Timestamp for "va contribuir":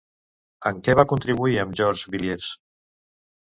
1.01-1.61